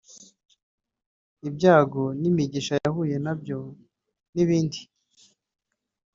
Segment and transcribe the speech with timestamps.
[1.47, 3.59] ibyago n’imiigisha yahuye na byo
[4.33, 4.79] n’ibindi